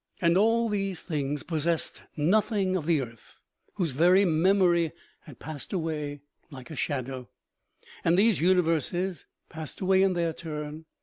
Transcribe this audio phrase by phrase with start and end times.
[0.19, 2.87] And all these things possessed nothing of OMEGA.
[2.87, 3.37] 287 the earth,
[3.75, 4.93] whose very memory
[5.25, 7.29] had passed away like a shadow.
[8.03, 10.85] And these universes passed away in their turn.